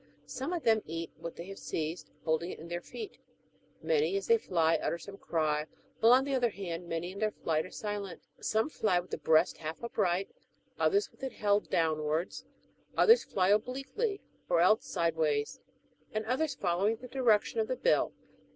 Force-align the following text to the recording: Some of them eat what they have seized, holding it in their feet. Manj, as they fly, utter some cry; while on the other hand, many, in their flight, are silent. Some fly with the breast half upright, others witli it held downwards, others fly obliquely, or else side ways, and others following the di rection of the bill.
Some 0.25 0.51
of 0.51 0.63
them 0.63 0.81
eat 0.87 1.11
what 1.17 1.35
they 1.35 1.45
have 1.49 1.59
seized, 1.59 2.09
holding 2.25 2.49
it 2.49 2.57
in 2.57 2.69
their 2.69 2.81
feet. 2.81 3.19
Manj, 3.83 4.17
as 4.17 4.25
they 4.25 4.39
fly, 4.39 4.77
utter 4.77 4.97
some 4.97 5.15
cry; 5.19 5.67
while 5.99 6.11
on 6.11 6.23
the 6.23 6.33
other 6.33 6.49
hand, 6.49 6.89
many, 6.89 7.11
in 7.11 7.19
their 7.19 7.29
flight, 7.29 7.67
are 7.67 7.69
silent. 7.69 8.23
Some 8.39 8.67
fly 8.67 8.99
with 8.99 9.11
the 9.11 9.19
breast 9.19 9.57
half 9.57 9.77
upright, 9.83 10.31
others 10.79 11.07
witli 11.09 11.25
it 11.25 11.33
held 11.33 11.69
downwards, 11.69 12.45
others 12.97 13.23
fly 13.23 13.49
obliquely, 13.49 14.21
or 14.49 14.59
else 14.59 14.87
side 14.87 15.15
ways, 15.15 15.59
and 16.11 16.25
others 16.25 16.55
following 16.55 16.95
the 16.95 17.07
di 17.07 17.19
rection 17.19 17.61
of 17.61 17.67
the 17.67 17.75
bill. 17.75 18.11